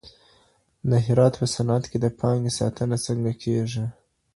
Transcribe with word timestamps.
د 0.89 0.91
هرات 1.05 1.33
په 1.39 1.45
صنعت 1.55 1.83
کي 1.91 1.97
د 2.01 2.05
پانګې 2.19 2.51
ساتنه 2.59 2.97
څنګه 3.05 3.31
کېږي؟ 3.43 3.85